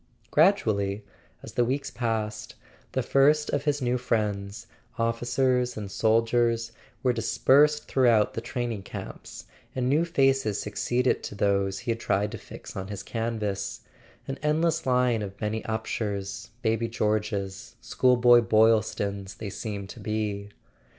[0.31, 1.05] Gradually,
[1.43, 2.55] as the weeks passed,
[2.93, 4.65] the first of his new friends,
[4.97, 6.71] officers and soldiers,
[7.03, 9.45] were dispersed through¬ out the training camps,
[9.75, 13.81] and new faces succeeded to those he had tried to fix on his canvas;
[14.27, 20.49] an endless line of Benny Upshers, baby Georges, schoolboy Boylstons, they seemed to be.